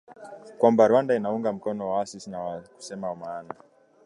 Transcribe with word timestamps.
kwamba 0.57 0.83
Rwanda 0.89 1.13
inaunga 1.15 1.53
mkono 1.53 1.89
waasi 1.89 2.31
hao 2.31 2.55
na 2.55 2.61
kusema 2.67 3.15
maana 3.15 3.53